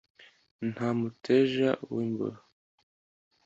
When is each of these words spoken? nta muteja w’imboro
nta 0.71 0.87
muteja 0.99 1.69
w’imboro 1.93 2.39